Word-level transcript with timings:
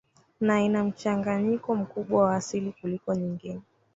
na 0.41 0.61
ina 0.61 0.83
mchanganyiko 0.83 1.75
mkubwa 1.75 2.23
wa 2.25 2.35
asili 2.35 2.71
kuliko 2.81 3.13
nyingine 3.15 3.61